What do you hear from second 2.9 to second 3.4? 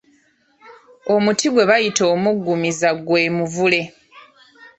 gwe